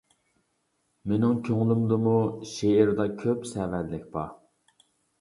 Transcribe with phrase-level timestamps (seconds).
[1.11, 2.15] مىنىڭ كۆڭلۈمدىمۇ
[2.55, 4.37] شېئىردا كۆپ سەۋەنلىك بار.